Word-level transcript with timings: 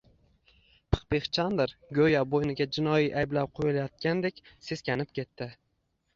Pixpix 0.93 1.29
Chandr 1.37 1.73
go‘yo 1.97 2.23
bo‘yniga 2.31 2.67
jinoiy 2.79 3.07
ayblov 3.25 3.53
qo‘yilayotgandek 3.61 4.43
seskanib 4.71 5.15
ketdi 5.21 5.51